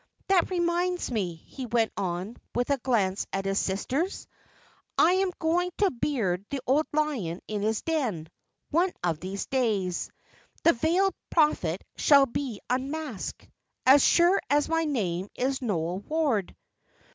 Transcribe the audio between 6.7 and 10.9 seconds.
lion in his den, one of these days. The